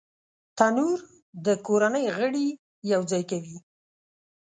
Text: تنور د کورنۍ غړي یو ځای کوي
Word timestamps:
تنور 0.57 0.99
د 1.45 1.47
کورنۍ 1.67 2.05
غړي 2.17 2.47
یو 2.91 3.01
ځای 3.11 3.23
کوي 3.31 3.57